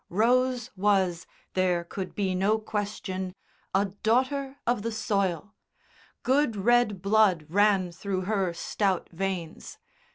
[0.09, 3.35] Rose was, there could be no question,
[3.71, 5.53] a daughter of the soil;
[6.23, 9.77] good red blood ran through her stout veins.